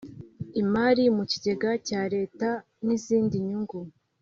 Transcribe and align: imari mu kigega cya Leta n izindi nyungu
imari 0.61 1.03
mu 1.15 1.23
kigega 1.31 1.69
cya 1.87 2.01
Leta 2.13 2.49
n 2.85 2.87
izindi 2.97 3.35
nyungu 3.47 3.79